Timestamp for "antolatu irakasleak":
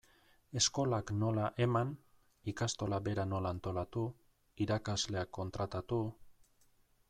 3.57-5.35